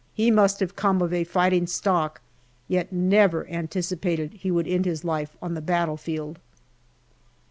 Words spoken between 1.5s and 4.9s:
stock, yet never anticipated he would end